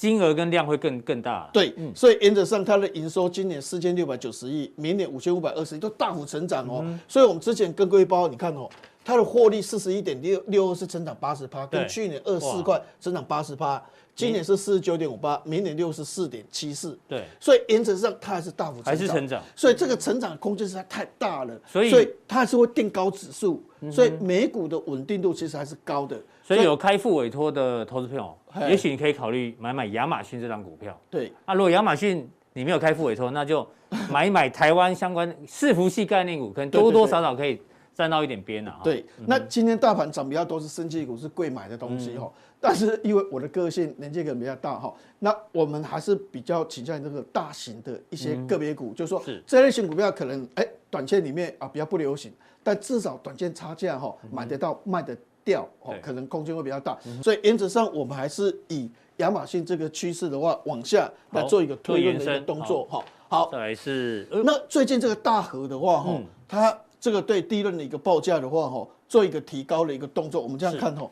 [0.00, 6.80] 金额跟量会更更大，对，嗯、所以原则上它的营收今年四千六百九十亿，明年五千五百二十亿都大幅成长哦。
[6.82, 8.66] 嗯、所以我们之前跟各位报，你看哦，
[9.04, 13.82] 它的获利四十一点六六二是成长八十趴，跟去年二十四块成长八十趴，
[14.14, 26.18] 今年是四十九点五八，明年六十四点七四，对，所以原则上它还是大幅成长，还是成长，所以这个成长空间实在太大了，所以它还是会定高指数，所以美股的稳定度其实还是高的。
[26.42, 28.34] 所以有开付委托的投资朋友，
[28.68, 30.98] 也许你可以考虑买买亚马逊这张股票。
[31.08, 33.66] 对，啊，如果亚马逊你没有开付委托，那就
[34.10, 37.60] 买一买台湾相关伺服器概念股，可能 多多少少可以
[37.94, 38.80] 沾到一点边啊。
[38.82, 42.30] 对，那今天大盘涨比较多是生技股，是贵买的东西哈。
[42.62, 52.30] 但是因为我的个性年纪可能比较大哈，那我们还是比较倾向于这个大型的一些个别股，就是说这类型股票可能哎短线里面啊比较不流行，
[52.62, 55.16] 但至少短线差价哈买得到卖的。
[55.44, 63.04] 掉哦，可能空间会比较大，所以原则上我们还是以亚马逊这个趋势的话往下来做一个推论的一个动作哈。
[63.28, 71.08] 好，再来是那最近这个大和的话哈，它这个对第一轮的一个报价的话哈，做一个提高的一个动作，我们这样看哈，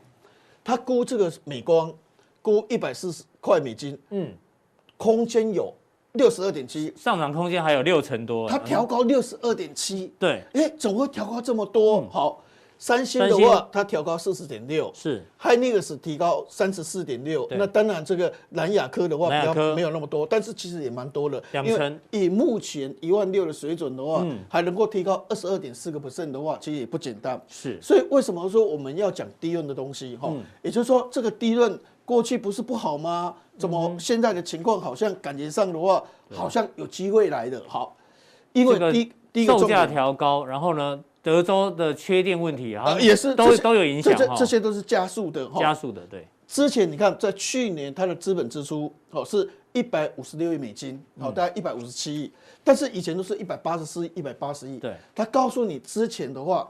[0.64, 1.92] 它估这个美光
[2.42, 4.32] 估一百四十块美金，嗯，
[4.96, 5.72] 空间有
[6.12, 8.48] 六十二点七，上涨空间还有六成多。
[8.48, 12.00] 它调高六十二点七，对，哎，怎么会调高这么多？
[12.00, 12.42] 嗯、好。
[12.78, 17.46] 三星的话，它调高四十点六，是 Hynix 提高三十四点六。
[17.50, 21.42] 那当然，这个蓝雅科的话比较没有那么多，但是其实也蛮多的。
[21.52, 27.40] 因为以目前一万六的水准的话，还能够提高二十二点四个 percent 的话，其实也不简单。
[27.48, 30.16] 是，所以为什么说我们要讲低润的东西？
[30.16, 33.34] 哈，也就是说，这个低润过去不是不好吗？
[33.58, 36.00] 怎么现在的情况好像感觉上的话，
[36.32, 37.60] 好像有机会来的？
[37.66, 37.96] 好，
[38.52, 41.02] 因为低低售价调高，然后呢？
[41.22, 46.02] 德州的缺电问题啊，也是都都有影响，这这些都是加速的，加速的。
[46.08, 52.32] 对，之前你看，在去年它的资本支出哦是一百五十六亿美金，好，大概一百五十七亿，
[52.64, 54.78] 但是以前都是一百八十四亿、一百八十亿。
[54.78, 56.68] 对，他告诉你之前的话，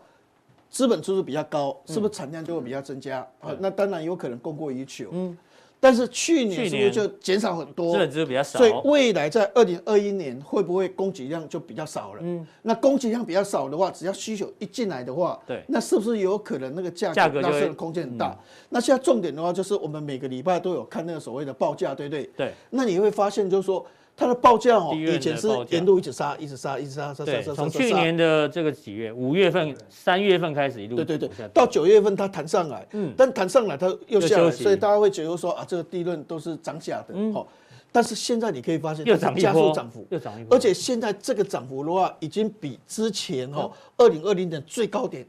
[0.71, 3.21] 资本支出比较高，是不是产量就会比较增加？
[3.41, 5.09] 啊，那当然有可能供过于求。
[5.13, 5.37] 嗯。
[5.81, 7.93] 但是去年是不是就减少很多？
[7.93, 12.21] 资本支出比较少，所以未来在二零二一年会不会供给量就比较少了？
[12.23, 18.37] 嗯，那供给量比较少的话，只要需求一进来的话，对，那是不是有可能那个价格拉升的空间很大？
[18.71, 22.29] 那现在重点的话，就是我们每个礼拜都有看那个所谓的报价，对不对？
[22.37, 23.87] 对，那你会发现就是说。
[24.19, 27.55] 它的报价哦，以前是年度一直杀，一直杀，一直杀，杀杀杀。
[27.55, 37.47] 从去年的这个几月，五月份、三月份开始一路，对对对，到九月份它弹上来，嗯，但弹上来它又下来，所以大家会觉得说啊，这个利润都是涨假的，好，
[37.93, 45.25] 但是现在你可以发现，又涨加速涨幅，又涨一波，而且现在这个涨幅的话，已经比之前哦，二零二零年最高点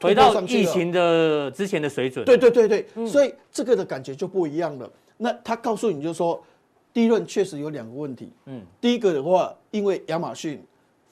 [0.00, 4.90] 回到疫情的之前的水准，对对对对，所以这个的感觉就不一样了。
[5.18, 6.14] 那他告诉你就是
[6.92, 7.02] 说。
[7.02, 10.62] 低润确实有两个问题，嗯，第一个的话，因为亚马逊、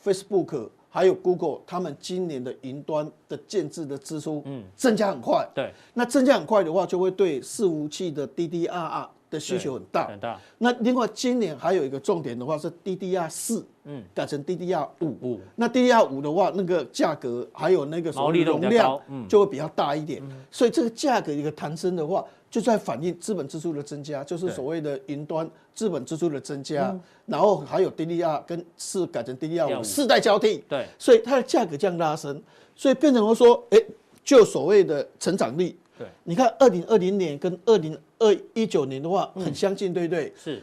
[0.05, 10.39] Facebook 还有 Google，他们今年的云端的建制的支出，嗯，增加很快，对，那增加很快的话，就会对伺服器的 DDR 的需求很大，很大。
[10.59, 22.23] 那另外今年还有一个重点的话是 DDR 四，嗯，改成 DDR 五，五，那 DDR 五的话，那个价格还有那个毛利容量，嗯，就会比较大一点，所以这个价格一个弹升的话。
[22.51, 29.85] 就在反映资本支出的增加，就是所谓的云端资本支出的增加，然后还有 DDR 跟四改成 DDR 五。
[29.85, 32.43] 世代交替，对，所以它的价格这样拉升，
[32.75, 33.79] 所以变成说，哎，
[34.25, 40.33] 就所谓的成长率，对，你看二零二零年跟二零二一九年的话很相近，对不对？
[40.37, 40.63] 是，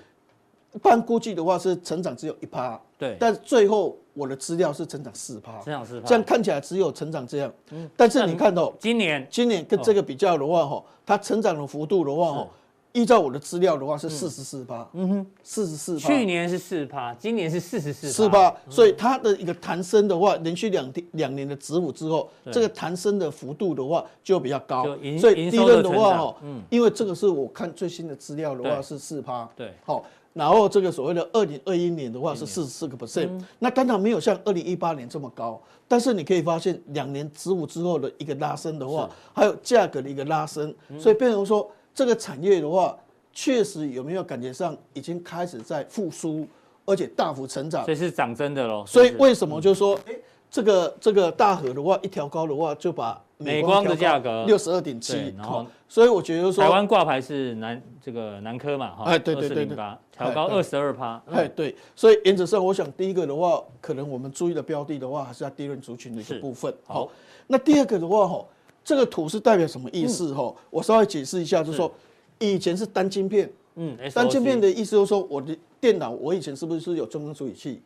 [0.73, 3.97] 一般估计的话是成长只有一趴，对，但是最后。
[4.17, 12.47] 我的资料是成长四趴，成长四趴，这样看起来只有成长这样，嗯，但是你看到今年，今年跟这个比较的话，哈，它成长的幅度的话，哈，
[12.93, 24.83] 依照我的资料的话是四十四趴，嗯哼，四十四趴，去年是四趴，今年是四十四四趴，所以它的一个弹升的话，连续两天两年的止稳之后，这个弹升的幅度的话就比较高，
[25.19, 30.03] 所以低润的话，哈，嗯，因为这个是我看最新的资料的话是四趴，对，好。
[30.37, 42.95] 然后这个所谓的二零二一年的话是四十四个 percent，那当然没有像二零一八年这么高，但是你可以发现两年止稳之后的一个拉升的话，还有价格的一个拉升，所以变成说这个产业的话，
[43.33, 46.47] 确实有没有感觉上已经开始在复苏，
[46.85, 48.85] 而且大幅成长，所以是涨真的喽。
[48.85, 50.15] 所以为什么就是说，哎，
[50.49, 54.45] 这个这个大和的话一调高的话，就把美光的价格。
[54.45, 59.77] 六十二点七，然后所以我觉得说台湾挂牌是南这个南科嘛，哈，哎，对对对对。
[60.11, 66.73] 调高二十二趴，哎，对，所以原则上，我想第一个的话，可能我们注意的标的的话，还是在低润族群的一个部分。
[66.85, 67.07] 好，
[67.45, 68.43] 那第二个的话，哈，
[68.83, 70.33] 这个图是代表什么意思？
[70.33, 71.77] 哈，我稍微解释一下，就是。
[71.77, 71.91] 说，
[72.39, 77.79] 以前是单晶片，嗯，单晶片的意思就是说，我的电脑，我以前是不是有中央处理器，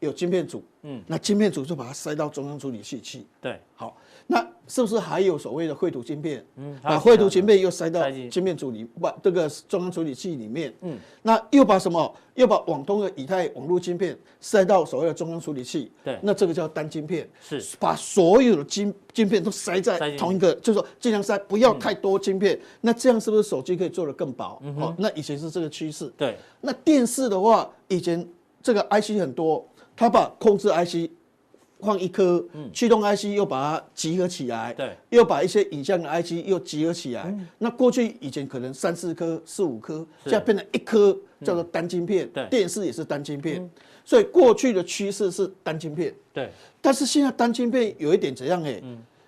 [0.00, 3.96] 有晶片组，嗯，那晶片组就把它塞到中央处理器去，对，好。
[4.28, 6.44] 那是不是还有所谓的绘图晶片？
[6.56, 10.74] 嗯，把绘图晶片又塞到晶片组里，把这个中央处理器里面。
[10.80, 12.12] 嗯，那又把什么？
[12.34, 15.92] 又把网通的以太网络晶片塞到所谓的中央处理器。
[16.02, 17.28] 对，那这个叫单晶片。
[17.40, 22.58] 是，把所有的晶晶片都塞在同一个，就是说尽量塞，不要太多晶片。
[22.80, 24.60] 那这样是不是手机可以做得更薄？
[24.76, 26.12] 哦，那以前是这个趋势。
[26.16, 28.26] 对，那电视的话，以前
[28.60, 29.64] 这个 IC 很多，
[29.96, 31.10] 它把控制 IC。
[31.78, 37.32] 放一颗驱动 IC，又把它集合起来，对，又把一些影像的 IC 又集合起来。
[37.58, 42.26] 那过去以前可能三四颗、四五颗，现在变成一颗，叫做单晶片。
[42.30, 43.70] 对，电视也是单晶片，
[44.06, 46.12] 所以过去的趋势是单晶片。
[46.32, 48.64] 对，但是现在单晶片有一点怎样？
[48.64, 48.82] 哎，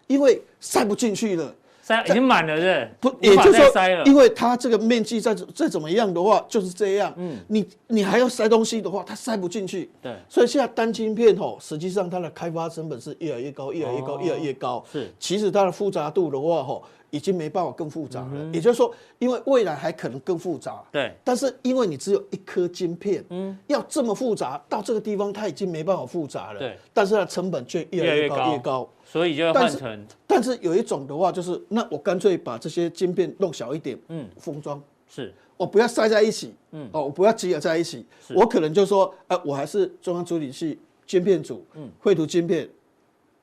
[0.06, 1.54] 因为塞不进去了，
[1.88, 3.10] 塞已经满了，是不？
[3.22, 7.14] 也就是说，塞了，因为它这个面积再再怎么样的话，就是这样。
[7.16, 9.90] 嗯，你你还要塞东西的话，它塞不进去。
[10.02, 14.84] 对，所以现在单晶片吼，实际上它的开发成本是越来越高，越来越高，越来越高。
[14.92, 18.50] 是，其实它的复杂度的话吼，已经没办法更复杂了。
[18.52, 20.82] 也就是说，因为未来还可能更复杂。
[20.92, 26.58] 对，但是因为你只有一颗晶片，嗯，要这么复杂，到这个地方它已经没办法复杂了。
[26.58, 28.88] 对，但是它的成本却越来越高，越高。
[29.04, 34.80] 所以就要换成，但是有一种的话，就是那我干脆把这些晶片弄小一点，嗯，封装。
[35.08, 42.68] 是，我不要塞在一起，嗯，哦，我不要集合在一起，我可能就说，呃，我还是中央处理器晶片组，嗯，绘图晶片，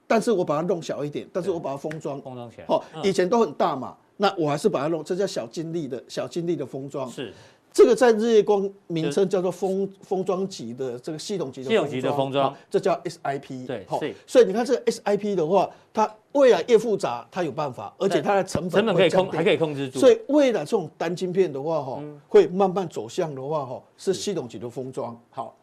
[0.07, 7.33] 但是我把它弄小一点，但是我把它封装，封装起来，哦，以前都很大嘛，那我还是把它弄，这叫小晶粒的小晶粒的封装，是。
[7.73, 13.67] 这个在日月光名称叫做封封装级的这个系统级的系统级的封装，这叫 SIP。
[13.67, 13.85] 对，
[14.25, 19.99] 所以你看这个 SIP 的话，它未来越复杂，它有办法，而且它的成本成本可以控，还可以控制住。
[19.99, 25.19] 所以未来这种单晶片的话，哈，会慢慢走向的话，哈，是系统级的封装。
[25.29, 25.53] 好，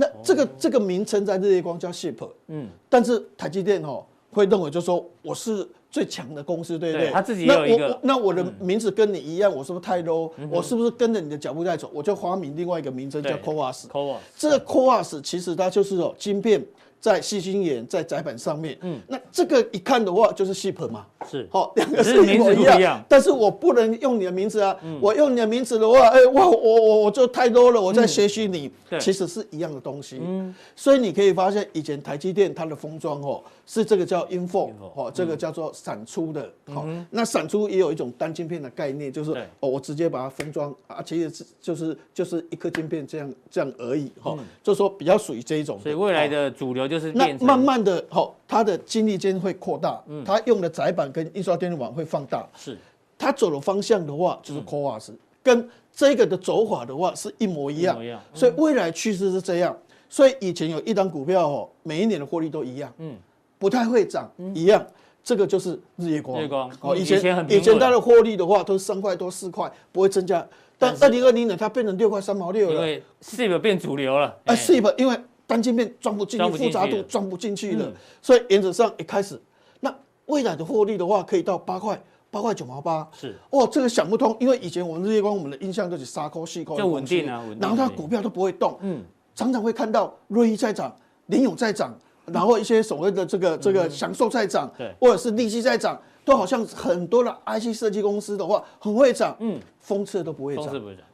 [0.00, 2.16] 那这个这个名称在日月光叫 ship，
[2.48, 5.68] 嗯，但是台积电哦会认为就是说我是。
[5.92, 7.10] 最强的公司，对不对？
[7.10, 7.98] 他自己有一个。
[8.00, 10.30] 那我的名字跟你一样，我是不是太 low？
[10.48, 11.90] 我是不是跟着你的脚步在走？
[11.92, 13.88] 我就发明另外一个名称叫 CoWoS。
[13.88, 14.18] CoWoS。
[14.38, 16.64] 这个 CoWoS 其实它就是哦，晶片
[17.00, 18.76] 在细心眼在窄板上面。
[18.82, 19.00] 嗯。
[19.08, 21.06] 那这个一看的话就是 SIP 嘛。
[21.28, 21.48] 是。
[21.50, 23.02] 好，两个是一模一样。
[23.08, 24.76] 但是我不能用你的名字啊！
[25.00, 28.70] 我用你的名字的话，哎，我我我我就太 low 了，我在学习你。
[28.98, 30.20] 其实是一样的东西。
[30.20, 30.54] 嗯。
[30.74, 33.42] 所以你可以发现，以前台积电它的封装哦。
[33.72, 45.78] 是这个叫 InFO 哦，这个叫做闪出的，好，那闪出也有一种单晶片的概念，就是哦，我直接把它封装啊，其实是就是就是一颗晶片这样这样而已，哈，就说比较属于这一种。
[45.80, 50.24] 所以未来的主流就是那慢慢的，好，它的晶粒间会扩大，嗯。
[50.24, 52.76] 它用的窄板跟印刷电路板会放大，是，
[53.16, 57.96] 它走的方向的话就是 CoWoS，跟这个的走法的话是一模一样，
[58.34, 59.74] 所以未来趋势是这样，
[60.08, 63.16] 所以以前有一档股票哦，每一年的获利都一样，嗯。
[63.58, 64.82] 不太会涨，一样，
[65.22, 66.38] 这个就是日月光。
[66.38, 66.70] 日月光。
[66.80, 67.18] 哦，以前
[67.50, 70.42] 以前它的获利的话都是三块多四块，不会增加。
[70.78, 72.74] 但二零二零年它变成六块三毛六了。
[72.76, 74.34] 因为 SIP 变主流了。
[74.46, 75.14] 哎，SIP 因为
[75.50, 79.40] 单晶片装不进去，复杂度装不进去了，所以原则上一开始，
[79.80, 79.92] 那
[80.26, 83.04] 未来的获利的话可以到八块八块九毛八。
[83.12, 83.36] 是。
[83.50, 87.58] 哦，这个想不通，因为以前我们日月光我们的印象都是三块四块，就稳定啊，稳定。
[87.58, 89.02] 然后它股票都不会动，嗯，
[89.34, 91.92] 常常会看到瑞昱在涨，联勇在涨。
[92.26, 100.66] 然后一些所谓的这个这个享受在涨，或者是利息在涨，都好像很多的 IC 设计公司的话很会涨，嗯，封测都不会涨，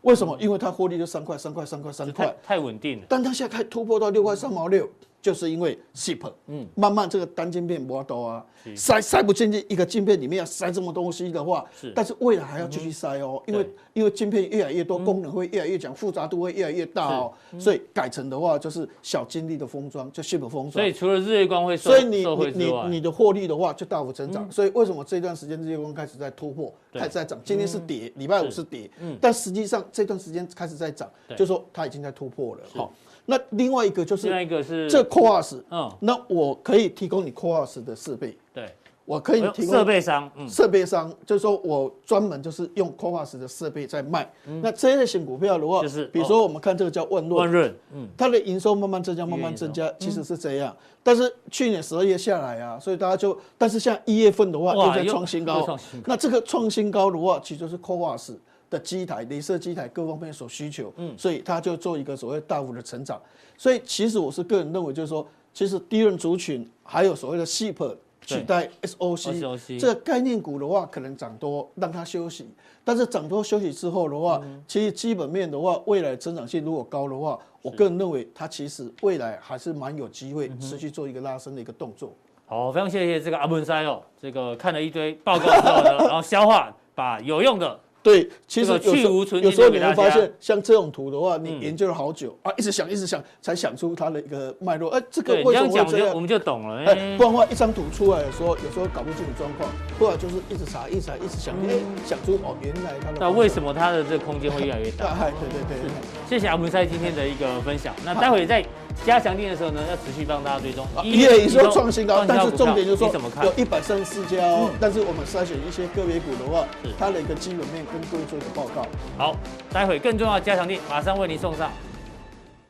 [0.02, 0.36] 为什么？
[0.38, 3.06] 因为它获利就三块三块三块三块，太稳定了。
[3.08, 4.86] 但它现在开突破到六块三毛六。
[5.26, 20.70] 就是因为 SIP，嗯，慢慢这个单晶片不多啊，塞塞不进去一个晶片里面要塞这么东西的话，是，但是未来还要继续塞哦，因为因为晶片越来越多，功能会越来越强，复杂度会越来越大哦，所以改成的话就是小晶粒的封装，就 SIP 封装。
[20.70, 24.48] 所以除了日月光会，所以你你你你的获利的话就大幅增长。
[24.48, 27.36] 所以为什么这段时间日月光开始在突破，开始在涨？
[27.44, 32.92] 今天是跌，礼拜五是跌，嗯，但实际上这段时间开始在涨，就说它已经在突破了，好。
[33.26, 38.72] 那另外一个就是，另外一个是这 CoWoS，嗯，那我可以提供你 CoWoS 的设备，对，
[39.06, 44.30] 我可以提供设备商，嗯，设备商就是说我专门就是用 CoWoS 的设备在卖。
[44.60, 50.76] 那这一类型股票的话，就是比如说我们看这个叫万润，万润，嗯，它的营收慢慢增加，慢慢增加，其实是这样。
[51.02, 58.34] 但是去年十二月下来啊，所以大家就，但是像一月份的话又在创新高，那这个创新高的话，其实就是 CoWoS。
[58.68, 63.22] 的机台、镭射机台各方面所需求，嗯，所以它就做一个所谓大幅的成长。
[63.56, 72.46] 所以其实我是个人认为，就是说，其实低润族群还有所谓的 SIP 取代 SOC 这个概念股的话，可能涨多让它休息。
[72.84, 82.12] 但是涨多休息之后的话，其实基本面的话，未来增长性如果高的话，我个人认为它其实未来还是蛮有机会持续做一个拉升的一个动作。
[82.46, 87.80] 好，非常谢谢这个阿文山哦，这个看了一堆报告之后呢， 然后消化，把有用的。
[88.06, 94.90] 对，其实有时候有时候你会发现，像这种图的话，你研究了好久啊，一直想一直想，才想出它的一个脉络。
[94.90, 96.14] 哎，这个为什么会这样？
[96.14, 96.84] 我们就懂了。
[96.84, 101.74] 哎，不然的话，一张图出来的时候，有时候搞不清楚状况，或者就是一直查，一直查，一直想，哎，
[102.06, 103.16] 想出哦，原来它的。
[103.18, 105.06] 那为什么它的这个空间会越来越大？
[105.20, 105.90] 哎，对对对。
[106.28, 107.92] 谢谢阿文师今天的一个分享。
[108.04, 108.64] 那待会再。
[109.04, 110.86] 加强定的时候呢，要持续帮大家追踪。
[111.04, 114.70] 因为你说创新高，但是重点就是说有一百三十四家哦。
[114.80, 116.66] 但是我们筛选一些个别股的话，
[116.98, 118.86] 它的一个基本面跟各位做一个报告。
[119.18, 119.36] 好，
[119.72, 121.70] 待会更重要的加强定马上为您送上。